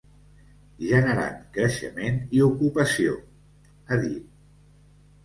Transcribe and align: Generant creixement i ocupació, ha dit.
Generant 0.85 1.35
creixement 1.57 2.17
i 2.37 2.41
ocupació, 2.45 3.13
ha 3.97 4.01
dit. 4.07 4.33